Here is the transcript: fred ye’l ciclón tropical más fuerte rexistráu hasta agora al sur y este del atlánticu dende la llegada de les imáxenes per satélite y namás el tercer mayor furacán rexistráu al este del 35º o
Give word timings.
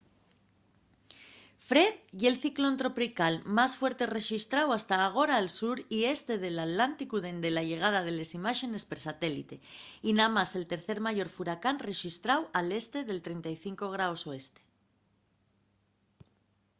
fred 1.69 1.95
ye’l 2.21 2.37
ciclón 2.43 2.75
tropical 2.81 3.33
más 3.57 3.71
fuerte 3.79 4.11
rexistráu 4.17 4.67
hasta 4.75 4.95
agora 5.09 5.33
al 5.37 5.47
sur 5.59 5.77
y 5.97 5.99
este 6.15 6.33
del 6.43 6.57
atlánticu 6.67 7.15
dende 7.25 7.49
la 7.57 7.63
llegada 7.69 7.99
de 8.03 8.13
les 8.17 8.31
imáxenes 8.39 8.83
per 8.89 8.99
satélite 9.07 9.55
y 10.09 10.11
namás 10.19 10.49
el 10.57 10.69
tercer 10.73 10.97
mayor 11.07 11.29
furacán 11.35 11.81
rexistráu 11.89 12.41
al 12.59 12.67
este 12.81 12.99
del 13.09 13.19
35º 13.27 14.05
o 14.13 14.37